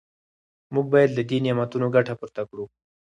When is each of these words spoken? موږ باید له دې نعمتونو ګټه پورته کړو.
موږ 0.73 0.85
باید 0.93 1.11
له 1.17 1.23
دې 1.29 1.37
نعمتونو 1.45 1.87
ګټه 1.95 2.13
پورته 2.19 2.41
کړو. 2.49 2.65